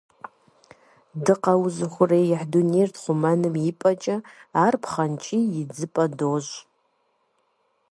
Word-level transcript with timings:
Дыкъэузыухъуреихь 1.23 2.45
дунейр 2.51 2.89
тхъумэным 2.93 3.55
и 3.69 3.73
пӏэкӏэ, 3.79 4.15
ар 4.63 4.75
пхъэнкӏий 4.81 5.45
идзыпӏэ 5.61 6.05
дощӏ. 6.17 6.55